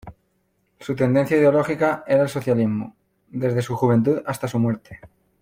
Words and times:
Su 0.79 0.95
tendencia 0.95 1.37
ideológica 1.37 2.03
era 2.07 2.23
el 2.23 2.29
socialismo, 2.29 2.95
desde 3.29 3.61
su 3.61 3.75
juventud 3.75 4.19
hasta 4.25 4.47
su 4.47 4.57
muerte. 4.57 4.99